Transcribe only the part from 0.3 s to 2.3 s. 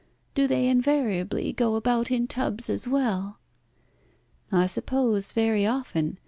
Do they invariably go about in